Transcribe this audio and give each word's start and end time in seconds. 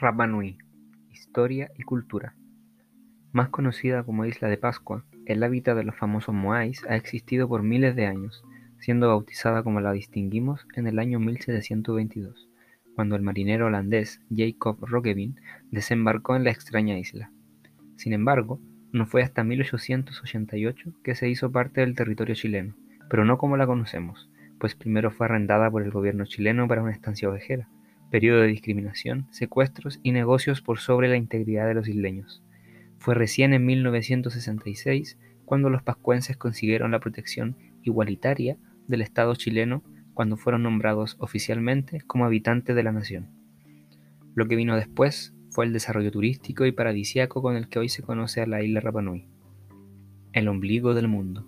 Rapa 0.00 0.28
Nui, 0.28 0.58
Historia 1.10 1.72
y 1.76 1.82
Cultura. 1.82 2.36
Más 3.32 3.48
conocida 3.48 4.04
como 4.04 4.26
Isla 4.26 4.46
de 4.46 4.56
Pascua, 4.56 5.04
el 5.26 5.42
hábitat 5.42 5.76
de 5.76 5.82
los 5.82 5.96
famosos 5.96 6.32
moais 6.32 6.84
ha 6.88 6.94
existido 6.94 7.48
por 7.48 7.64
miles 7.64 7.96
de 7.96 8.06
años, 8.06 8.44
siendo 8.78 9.08
bautizada 9.08 9.64
como 9.64 9.80
la 9.80 9.90
distinguimos 9.90 10.68
en 10.76 10.86
el 10.86 11.00
año 11.00 11.18
1722, 11.18 12.48
cuando 12.94 13.16
el 13.16 13.22
marinero 13.22 13.66
holandés 13.66 14.20
Jacob 14.32 14.78
Roggeveen 14.82 15.40
desembarcó 15.72 16.36
en 16.36 16.44
la 16.44 16.52
extraña 16.52 16.96
isla. 16.96 17.32
Sin 17.96 18.12
embargo, 18.12 18.60
no 18.92 19.04
fue 19.04 19.24
hasta 19.24 19.42
1888 19.42 20.92
que 21.02 21.16
se 21.16 21.28
hizo 21.28 21.50
parte 21.50 21.80
del 21.80 21.96
territorio 21.96 22.36
chileno, 22.36 22.76
pero 23.10 23.24
no 23.24 23.36
como 23.36 23.56
la 23.56 23.66
conocemos, 23.66 24.30
pues 24.60 24.76
primero 24.76 25.10
fue 25.10 25.26
arrendada 25.26 25.68
por 25.68 25.82
el 25.82 25.90
gobierno 25.90 26.24
chileno 26.24 26.68
para 26.68 26.82
una 26.82 26.92
estancia 26.92 27.28
ovejera, 27.28 27.68
periodo 28.10 28.40
de 28.40 28.48
discriminación, 28.48 29.26
secuestros 29.30 30.00
y 30.02 30.12
negocios 30.12 30.62
por 30.62 30.78
sobre 30.78 31.08
la 31.08 31.16
integridad 31.16 31.66
de 31.66 31.74
los 31.74 31.88
isleños. 31.88 32.42
Fue 32.98 33.14
recién 33.14 33.52
en 33.52 33.64
1966 33.66 35.18
cuando 35.44 35.70
los 35.70 35.82
pascuenses 35.82 36.36
consiguieron 36.36 36.90
la 36.90 37.00
protección 37.00 37.56
igualitaria 37.82 38.56
del 38.86 39.02
Estado 39.02 39.34
chileno 39.34 39.82
cuando 40.14 40.36
fueron 40.36 40.64
nombrados 40.64 41.16
oficialmente 41.20 42.00
como 42.06 42.24
habitantes 42.24 42.74
de 42.74 42.82
la 42.82 42.92
nación. 42.92 43.28
Lo 44.34 44.46
que 44.48 44.56
vino 44.56 44.76
después 44.76 45.34
fue 45.50 45.64
el 45.64 45.72
desarrollo 45.72 46.10
turístico 46.10 46.66
y 46.66 46.72
paradisiaco 46.72 47.40
con 47.40 47.56
el 47.56 47.68
que 47.68 47.78
hoy 47.78 47.88
se 47.88 48.02
conoce 48.02 48.40
a 48.40 48.46
la 48.46 48.62
isla 48.62 48.80
Rapanui, 48.80 49.26
el 50.32 50.48
ombligo 50.48 50.94
del 50.94 51.08
mundo. 51.08 51.46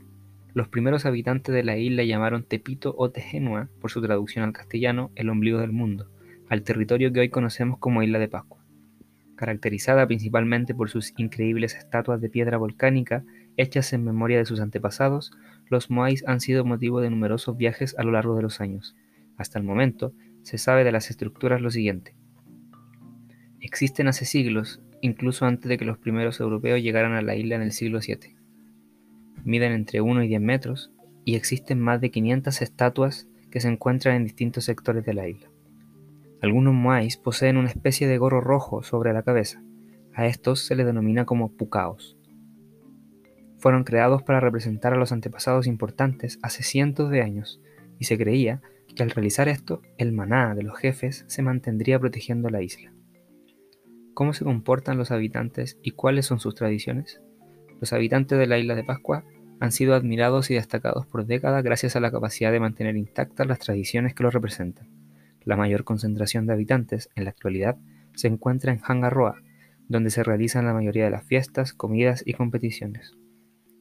Los 0.54 0.68
primeros 0.68 1.06
habitantes 1.06 1.54
de 1.54 1.62
la 1.62 1.76
isla 1.76 2.02
llamaron 2.04 2.42
Tepito 2.42 2.94
o 2.96 3.10
Tegenua, 3.10 3.68
por 3.80 3.90
su 3.90 4.02
traducción 4.02 4.44
al 4.44 4.52
castellano, 4.52 5.10
el 5.14 5.30
ombligo 5.30 5.58
del 5.58 5.72
mundo, 5.72 6.10
al 6.50 6.64
territorio 6.64 7.12
que 7.12 7.20
hoy 7.20 7.28
conocemos 7.30 7.78
como 7.78 8.02
Isla 8.02 8.18
de 8.18 8.28
Pascua. 8.28 8.58
Caracterizada 9.36 10.06
principalmente 10.06 10.74
por 10.74 10.90
sus 10.90 11.14
increíbles 11.16 11.76
estatuas 11.76 12.20
de 12.20 12.28
piedra 12.28 12.58
volcánica 12.58 13.24
hechas 13.56 13.92
en 13.92 14.04
memoria 14.04 14.38
de 14.38 14.44
sus 14.44 14.60
antepasados, 14.60 15.30
los 15.68 15.90
Moais 15.90 16.24
han 16.26 16.40
sido 16.40 16.64
motivo 16.64 17.00
de 17.00 17.08
numerosos 17.08 17.56
viajes 17.56 17.94
a 17.98 18.02
lo 18.02 18.10
largo 18.10 18.34
de 18.34 18.42
los 18.42 18.60
años. 18.60 18.96
Hasta 19.38 19.60
el 19.60 19.64
momento, 19.64 20.12
se 20.42 20.58
sabe 20.58 20.82
de 20.82 20.90
las 20.90 21.08
estructuras 21.08 21.62
lo 21.62 21.70
siguiente. 21.70 22.16
Existen 23.60 24.08
hace 24.08 24.24
siglos, 24.24 24.82
incluso 25.02 25.46
antes 25.46 25.68
de 25.68 25.78
que 25.78 25.84
los 25.84 25.98
primeros 25.98 26.40
europeos 26.40 26.82
llegaran 26.82 27.12
a 27.12 27.22
la 27.22 27.36
isla 27.36 27.54
en 27.54 27.62
el 27.62 27.72
siglo 27.72 28.00
VII. 28.04 28.36
Miden 29.44 29.72
entre 29.72 30.00
1 30.00 30.24
y 30.24 30.28
10 30.28 30.40
metros 30.40 30.90
y 31.24 31.36
existen 31.36 31.78
más 31.78 32.00
de 32.00 32.10
500 32.10 32.60
estatuas 32.60 33.28
que 33.52 33.60
se 33.60 33.68
encuentran 33.68 34.16
en 34.16 34.24
distintos 34.24 34.64
sectores 34.64 35.04
de 35.04 35.14
la 35.14 35.28
isla. 35.28 35.49
Algunos 36.42 36.72
moais 36.72 37.18
poseen 37.18 37.58
una 37.58 37.68
especie 37.68 38.08
de 38.08 38.16
gorro 38.16 38.40
rojo 38.40 38.82
sobre 38.82 39.12
la 39.12 39.22
cabeza. 39.22 39.62
A 40.14 40.26
estos 40.26 40.60
se 40.60 40.74
les 40.74 40.86
denomina 40.86 41.26
como 41.26 41.52
pucaos. 41.52 42.16
Fueron 43.58 43.84
creados 43.84 44.22
para 44.22 44.40
representar 44.40 44.94
a 44.94 44.96
los 44.96 45.12
antepasados 45.12 45.66
importantes 45.66 46.38
hace 46.42 46.62
cientos 46.62 47.10
de 47.10 47.20
años, 47.20 47.60
y 47.98 48.04
se 48.06 48.16
creía 48.16 48.62
que 48.96 49.02
al 49.02 49.10
realizar 49.10 49.48
esto, 49.48 49.82
el 49.98 50.12
maná 50.12 50.54
de 50.54 50.62
los 50.62 50.78
jefes 50.78 51.24
se 51.28 51.42
mantendría 51.42 51.98
protegiendo 51.98 52.48
la 52.48 52.62
isla. 52.62 52.90
¿Cómo 54.14 54.32
se 54.32 54.44
comportan 54.44 54.96
los 54.96 55.10
habitantes 55.10 55.78
y 55.82 55.90
cuáles 55.90 56.24
son 56.24 56.40
sus 56.40 56.54
tradiciones? 56.54 57.20
Los 57.80 57.92
habitantes 57.92 58.38
de 58.38 58.46
la 58.46 58.58
isla 58.58 58.74
de 58.74 58.84
Pascua 58.84 59.24
han 59.60 59.72
sido 59.72 59.94
admirados 59.94 60.50
y 60.50 60.54
destacados 60.54 61.06
por 61.06 61.26
décadas 61.26 61.62
gracias 61.62 61.96
a 61.96 62.00
la 62.00 62.10
capacidad 62.10 62.50
de 62.50 62.60
mantener 62.60 62.96
intactas 62.96 63.46
las 63.46 63.58
tradiciones 63.58 64.14
que 64.14 64.22
los 64.22 64.32
representan. 64.32 64.99
La 65.44 65.56
mayor 65.56 65.84
concentración 65.84 66.46
de 66.46 66.52
habitantes 66.52 67.10
en 67.14 67.24
la 67.24 67.30
actualidad 67.30 67.78
se 68.14 68.28
encuentra 68.28 68.72
en 68.72 68.80
Hangaroa, 68.82 69.36
donde 69.88 70.10
se 70.10 70.22
realizan 70.22 70.66
la 70.66 70.74
mayoría 70.74 71.04
de 71.04 71.10
las 71.10 71.24
fiestas, 71.24 71.72
comidas 71.72 72.22
y 72.24 72.34
competiciones. 72.34 73.16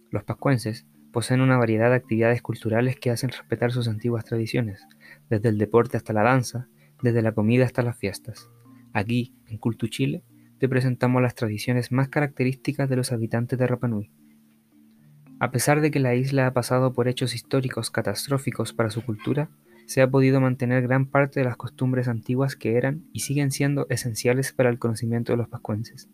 Los 0.09 0.23
pascuenses 0.23 0.87
poseen 1.11 1.41
una 1.41 1.57
variedad 1.57 1.89
de 1.89 1.95
actividades 1.95 2.41
culturales 2.41 2.95
que 2.95 3.11
hacen 3.11 3.29
respetar 3.29 3.71
sus 3.71 3.87
antiguas 3.87 4.25
tradiciones, 4.25 4.87
desde 5.29 5.49
el 5.49 5.57
deporte 5.57 5.97
hasta 5.97 6.13
la 6.13 6.23
danza, 6.23 6.67
desde 7.01 7.21
la 7.21 7.31
comida 7.31 7.65
hasta 7.65 7.83
las 7.83 7.97
fiestas. 7.97 8.49
Aquí, 8.93 9.35
en 9.47 9.57
Cultu 9.57 9.87
Chile, 9.87 10.23
te 10.59 10.67
presentamos 10.67 11.21
las 11.21 11.35
tradiciones 11.35 11.91
más 11.91 12.09
características 12.09 12.89
de 12.89 12.95
los 12.95 13.11
habitantes 13.11 13.57
de 13.57 13.67
Rapanui. 13.67 14.11
A 15.39 15.51
pesar 15.51 15.79
de 15.79 15.89
que 15.89 15.99
la 15.99 16.15
isla 16.15 16.47
ha 16.47 16.53
pasado 16.53 16.93
por 16.93 17.07
hechos 17.07 17.33
históricos 17.33 17.91
catastróficos 17.91 18.73
para 18.73 18.89
su 18.89 19.03
cultura, 19.05 19.49
se 19.89 20.03
ha 20.03 20.11
podido 20.11 20.39
mantener 20.39 20.83
gran 20.83 21.07
parte 21.07 21.39
de 21.39 21.47
las 21.47 21.57
costumbres 21.57 22.07
antiguas 22.07 22.55
que 22.55 22.77
eran 22.77 23.05
y 23.11 23.21
siguen 23.21 23.49
siendo 23.49 23.87
esenciales 23.89 24.53
para 24.53 24.69
el 24.69 24.77
conocimiento 24.77 25.33
de 25.33 25.37
los 25.37 25.49
pascuenses. 25.49 26.07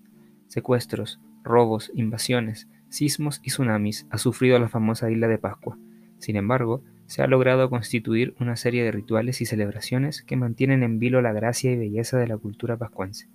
Secuestros, 0.48 1.20
robos, 1.44 1.92
invasiones, 1.94 2.70
sismos 2.88 3.42
y 3.44 3.50
tsunamis 3.50 4.08
ha 4.12 4.18
sufrido 4.18 4.58
la 4.60 4.70
famosa 4.70 5.12
isla 5.12 5.28
de 5.28 5.40
Pascua. 5.40 5.78
Sin 6.20 6.38
embargo, 6.38 6.84
se 7.06 7.22
ha 7.22 7.28
logrado 7.28 7.70
constituir 7.70 8.34
una 8.40 8.56
serie 8.56 8.82
de 8.82 8.94
rituales 8.94 9.42
y 9.42 9.46
celebraciones 9.46 10.22
que 10.22 10.38
mantienen 10.38 10.82
en 10.82 10.98
vilo 10.98 11.22
la 11.22 11.34
gracia 11.34 11.74
y 11.74 11.76
belleza 11.76 12.18
de 12.18 12.28
la 12.28 12.38
cultura 12.38 12.78
pascuense. 12.78 13.28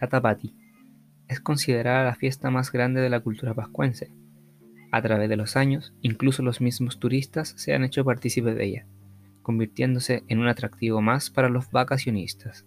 La 0.00 0.08
Tapati 0.08 0.52
es 1.28 1.38
considerada 1.38 2.02
la 2.02 2.16
fiesta 2.16 2.50
más 2.50 2.72
grande 2.72 3.02
de 3.02 3.08
la 3.08 3.20
cultura 3.20 3.54
pascuense, 3.54 4.10
a 4.92 5.00
través 5.00 5.28
de 5.30 5.36
los 5.36 5.56
años, 5.56 5.94
incluso 6.02 6.42
los 6.42 6.60
mismos 6.60 7.00
turistas 7.00 7.54
se 7.56 7.74
han 7.74 7.82
hecho 7.82 8.04
partícipes 8.04 8.54
de 8.54 8.64
ella, 8.64 8.86
convirtiéndose 9.40 10.22
en 10.28 10.38
un 10.38 10.48
atractivo 10.48 11.00
más 11.00 11.30
para 11.30 11.48
los 11.48 11.70
vacacionistas. 11.70 12.66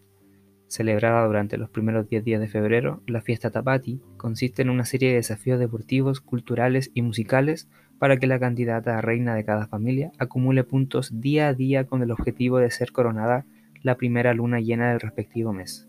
Celebrada 0.68 1.25
durante 1.28 1.58
los 1.58 1.69
primeros 1.69 2.09
10 2.09 2.25
días 2.25 2.41
de 2.41 2.47
febrero, 2.47 3.03
la 3.06 3.22
fiesta 3.22 3.52
Tapati 3.52 4.02
consiste 4.18 4.64
en 4.64 4.72
una 4.72 4.85
serie 4.85 5.09
de 5.09 5.16
desafíos 5.16 5.59
deportivos, 5.59 6.19
culturales 6.19 6.90
y 6.96 7.03
musicales 7.03 7.69
para 8.00 8.18
que 8.18 8.25
la 8.25 8.40
candidata 8.40 8.97
a 8.97 9.02
reina 9.02 9.35
de 9.35 9.46
cada 9.46 9.68
familia 9.68 10.12
acumule 10.18 10.64
puntos 10.64 11.22
día 11.22 11.47
a 11.47 11.53
día 11.53 11.85
con 11.85 12.02
el 12.02 12.12
objetivo 12.12 12.58
de 12.58 12.72
ser 12.72 12.91
coronada 12.91 13.46
la 13.84 13.97
primera 13.97 14.34
luna 14.34 14.59
llena 14.59 14.90
del 14.90 15.00
respectivo 15.00 15.53
mes. 15.53 15.85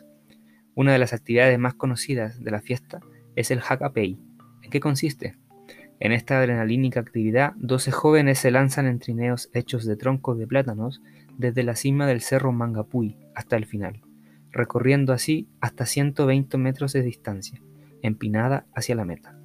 Una 0.75 0.92
de 0.92 0.98
las 0.98 1.14
actividades 1.14 1.58
más 1.58 1.72
conocidas 1.72 2.44
de 2.44 2.50
la 2.50 2.60
fiesta 2.60 3.00
es 3.36 3.50
el 3.50 3.62
Hakapei. 3.66 4.19
¿En 4.62 4.70
qué 4.70 4.80
consiste? 4.80 5.36
En 5.98 6.12
esta 6.12 6.38
adrenalínica 6.38 7.00
actividad, 7.00 7.54
12 7.56 7.90
jóvenes 7.90 8.38
se 8.38 8.50
lanzan 8.50 8.86
en 8.86 8.98
trineos 8.98 9.50
hechos 9.54 9.86
de 9.86 9.96
troncos 9.96 10.38
de 10.38 10.46
plátanos 10.46 11.02
desde 11.38 11.62
la 11.62 11.74
cima 11.74 12.06
del 12.06 12.20
cerro 12.20 12.52
Mangapuy 12.52 13.16
hasta 13.34 13.56
el 13.56 13.66
final, 13.66 14.02
recorriendo 14.50 15.12
así 15.12 15.48
hasta 15.60 15.86
120 15.86 16.58
metros 16.58 16.92
de 16.92 17.02
distancia, 17.02 17.62
empinada 18.02 18.66
hacia 18.74 18.94
la 18.94 19.06
meta. 19.06 19.38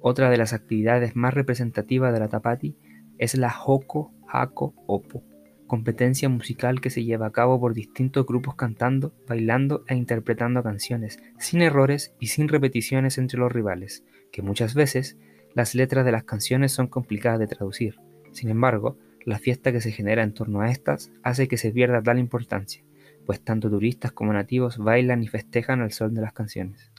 Otra 0.00 0.30
de 0.30 0.36
las 0.36 0.52
actividades 0.52 1.16
más 1.16 1.34
representativas 1.34 2.12
de 2.12 2.20
la 2.20 2.28
Tapati 2.28 2.76
es 3.18 3.36
la 3.36 3.52
Hoko 3.52 4.12
Hako 4.28 4.72
Opo, 4.86 5.24
competencia 5.66 6.28
musical 6.28 6.80
que 6.80 6.90
se 6.90 7.04
lleva 7.04 7.26
a 7.26 7.32
cabo 7.32 7.60
por 7.60 7.74
distintos 7.74 8.26
grupos 8.26 8.54
cantando, 8.54 9.12
bailando 9.26 9.84
e 9.88 9.94
interpretando 9.94 10.62
canciones, 10.62 11.18
sin 11.38 11.62
errores 11.62 12.14
y 12.20 12.28
sin 12.28 12.48
repeticiones 12.48 13.18
entre 13.18 13.38
los 13.38 13.52
rivales, 13.52 14.04
que 14.32 14.42
muchas 14.42 14.74
veces 14.74 15.16
las 15.54 15.74
letras 15.74 16.04
de 16.04 16.12
las 16.12 16.24
canciones 16.24 16.72
son 16.72 16.86
complicadas 16.86 17.38
de 17.38 17.46
traducir. 17.46 17.98
Sin 18.32 18.50
embargo, 18.50 18.98
la 19.24 19.38
fiesta 19.38 19.72
que 19.72 19.80
se 19.80 19.90
genera 19.90 20.22
en 20.22 20.34
torno 20.34 20.60
a 20.60 20.70
estas 20.70 21.10
hace 21.22 21.48
que 21.48 21.56
se 21.56 21.72
pierda 21.72 22.02
tal 22.02 22.18
importancia, 22.18 22.84
pues 23.24 23.40
tanto 23.40 23.68
turistas 23.68 24.12
como 24.12 24.32
nativos 24.32 24.78
bailan 24.78 25.22
y 25.22 25.28
festejan 25.28 25.80
al 25.80 25.92
sol 25.92 26.14
de 26.14 26.20
las 26.20 26.32
canciones. 26.32 26.92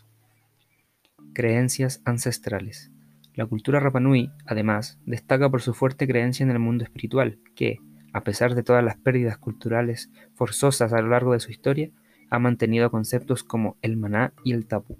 Creencias 1.33 2.01
ancestrales. 2.03 2.91
La 3.33 3.45
cultura 3.45 3.79
Rapanui, 3.79 4.31
además, 4.45 4.99
destaca 5.05 5.49
por 5.49 5.61
su 5.61 5.75
fuerte 5.75 6.07
creencia 6.07 6.43
en 6.43 6.49
el 6.49 6.57
mundo 6.57 6.83
espiritual, 6.83 7.37
que, 7.55 7.79
a 8.17 8.23
pesar 8.23 8.55
de 8.55 8.63
todas 8.63 8.83
las 8.83 8.97
pérdidas 8.97 9.37
culturales 9.37 10.09
forzosas 10.33 10.91
a 10.91 11.01
lo 11.01 11.09
largo 11.09 11.33
de 11.33 11.39
su 11.39 11.51
historia, 11.51 11.91
ha 12.31 12.39
mantenido 12.39 12.89
conceptos 12.89 13.43
como 13.43 13.77
el 13.83 13.95
maná 13.95 14.33
y 14.43 14.53
el 14.53 14.65
tapu. 14.65 14.97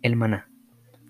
El 0.00 0.14
maná. 0.14 0.48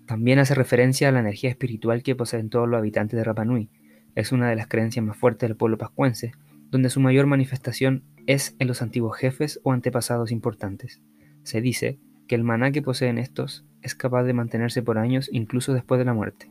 También 0.07 0.39
hace 0.39 0.55
referencia 0.55 1.11
a 1.11 1.13
la 1.13 1.21
energía 1.21 1.51
espiritual 1.51 2.03
que 2.03 2.17
poseen 2.17 2.49
todos 2.49 2.67
los 2.67 2.79
habitantes 2.79 3.19
de 3.19 3.25
Rapa 3.25 3.45
Nui. 3.45 3.69
Es 4.15 4.33
una 4.33 4.49
de 4.49 4.57
las 4.57 4.67
creencias 4.67 5.05
más 5.05 5.19
fuertes 5.19 5.47
del 5.47 5.59
pueblo 5.59 5.77
pascuense, 5.77 6.33
donde 6.71 6.89
su 6.89 7.01
mayor 7.01 7.27
manifestación 7.27 8.03
es 8.27 8.57
en 8.59 8.67
los 8.67 8.81
antiguos 8.81 9.19
jefes 9.19 9.61
o 9.63 9.73
antepasados 9.73 10.33
importantes. 10.33 11.03
Se 11.43 11.61
dice 11.61 12.01
que 12.27 12.35
el 12.35 12.45
maná 12.45 12.73
que 12.73 12.81
poseen 12.81 13.19
estos 13.19 13.67
es 13.83 13.95
capaz 13.95 14.25
de 14.25 14.33
mantenerse 14.33 14.83
por 14.83 14.97
años 14.97 15.29
incluso 15.33 15.75
después 15.75 15.99
de 15.99 16.07
la 16.07 16.15
muerte. 16.15 16.51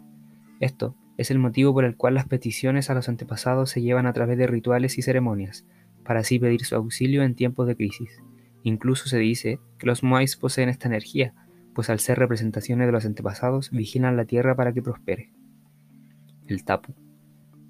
Esto 0.60 0.96
es 1.20 1.32
el 1.32 1.38
motivo 1.38 1.74
por 1.74 1.84
el 1.84 1.98
cual 1.98 2.14
las 2.14 2.30
peticiones 2.30 2.90
a 2.90 2.94
los 2.94 3.10
antepasados 3.10 3.70
se 3.70 3.82
llevan 3.82 4.06
a 4.06 4.14
través 4.14 4.38
de 4.38 4.48
rituales 4.48 4.98
y 4.98 5.02
ceremonias, 5.02 5.66
para 6.06 6.22
así 6.22 6.40
pedir 6.40 6.64
su 6.64 6.76
auxilio 6.76 7.24
en 7.24 7.36
tiempos 7.36 7.68
de 7.68 7.76
crisis. 7.76 8.24
Incluso 8.64 9.10
se 9.10 9.18
dice 9.18 9.60
que 9.78 9.86
los 9.86 10.02
Moais 10.02 10.38
poseen 10.38 10.70
esta 10.70 10.88
energía, 10.88 11.34
pues 11.76 11.90
al 11.90 12.00
ser 12.00 12.20
representaciones 12.20 12.88
de 12.88 12.94
los 12.94 13.06
antepasados 13.06 13.70
vigilan 13.72 14.16
la 14.16 14.24
tierra 14.24 14.56
para 14.56 14.72
que 14.72 14.82
prospere. 14.82 15.34
El 16.48 16.64
tapu. 16.64 16.94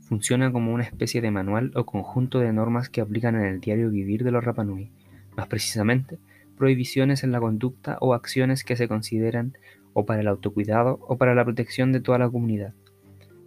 funciona 0.01 0.51
como 0.51 0.71
una 0.71 0.83
especie 0.83 1.19
de 1.19 1.31
manual 1.31 1.71
o 1.73 1.87
conjunto 1.87 2.37
de 2.37 2.53
normas 2.53 2.89
que 2.89 3.01
aplican 3.01 3.33
en 3.33 3.45
el 3.45 3.59
diario 3.61 3.89
vivir 3.89 4.23
de 4.23 4.29
los 4.29 4.43
Rapanui, 4.43 4.91
más 5.35 5.47
precisamente, 5.47 6.19
prohibiciones 6.55 7.23
en 7.23 7.31
la 7.31 7.39
conducta 7.39 7.97
o 7.99 8.13
acciones 8.13 8.63
que 8.63 8.75
se 8.75 8.87
consideran 8.87 9.53
o 9.93 10.05
para 10.05 10.21
el 10.21 10.27
autocuidado 10.27 10.99
o 11.01 11.17
para 11.17 11.33
la 11.33 11.45
protección 11.45 11.91
de 11.91 11.99
toda 11.99 12.19
la 12.19 12.29
comunidad. 12.29 12.75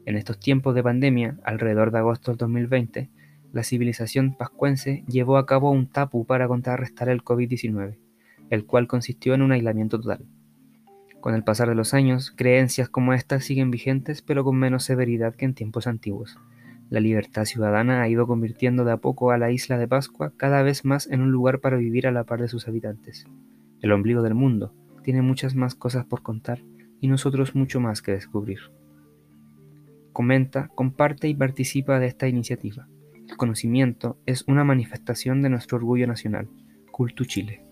En 0.05 0.17
estos 0.17 0.41
tiempos 0.41 0.75
de 0.75 0.83
pandemia, 0.83 1.39
alrededor 1.45 1.93
de 1.93 1.99
agosto 1.99 2.33
del 2.33 2.39
2020, 2.39 3.11
la 3.53 3.63
civilización 3.63 4.35
pascuense 4.35 5.05
llevó 5.07 5.37
a 5.37 5.47
cabo 5.47 5.71
un 5.71 5.87
tapu 5.87 6.27
para 6.27 6.49
contrarrestar 6.49 7.09
el 7.09 7.23
COVID-19, 7.23 7.99
el 8.51 8.67
cual 8.67 8.89
consistió 8.89 9.35
en 9.35 9.43
un 9.43 9.53
aislamiento 9.53 10.01
total. 10.01 10.25
Con 11.21 11.35
el 11.35 11.45
pasar 11.45 11.69
de 11.69 11.77
los 11.77 11.95
años, 11.95 12.33
creencias 12.35 12.89
como 12.89 13.13
estas 13.13 13.45
siguen 13.45 13.71
vigentes 13.71 14.23
pero 14.23 14.43
con 14.43 14.57
menos 14.57 14.83
severidad 14.83 15.37
que 15.37 15.45
en 15.45 15.55
tiempos 15.55 15.87
antiguos. 15.87 16.37
La 16.91 16.99
libertad 16.99 17.45
ciudadana 17.45 18.03
ha 18.03 18.09
ido 18.09 18.27
convirtiendo 18.27 18.85
de 18.85 18.93
a 18.93 18.97
poco 18.97 19.31
a 19.31 19.39
la 19.39 19.53
isla 19.53 19.79
de 19.79 19.87
Pascua 19.87 20.33
cada 20.37 20.63
vez 20.63 20.85
más 20.85 21.09
en 21.09 21.21
un 21.21 21.31
lugar 21.31 21.61
para 21.61 21.77
vivir 21.77 22.09
a 22.09 22.13
la 22.13 22.25
par 22.25 22.41
de 22.41 22.49
sus 22.49 22.67
habitantes. 22.67 23.25
El 23.81 23.93
ombligo 23.93 24.23
del 24.23 24.35
mundo 24.35 24.75
tiene 25.05 25.23
muchas 25.23 25.55
más 25.55 25.77
cosas 25.77 26.05
por 26.07 26.23
contar 26.23 26.61
y 27.01 27.07
nosotros 27.07 27.55
mucho 27.55 27.81
más 27.81 28.03
que 28.03 28.13
descubrir. 28.13 28.59
Comenta, 30.13 30.69
comparte 30.75 31.29
y 31.29 31.35
participa 31.35 31.99
de 31.99 32.07
esta 32.07 32.29
iniciativa. 32.29 32.87
El 33.29 33.37
conocimiento 33.37 34.19
es 34.27 34.45
una 34.47 34.65
manifestación 34.65 35.43
de 35.43 35.49
nuestro 35.49 35.79
orgullo 35.79 36.07
nacional. 36.07 36.49
Cultu 36.91 37.25
Chile. 37.25 37.65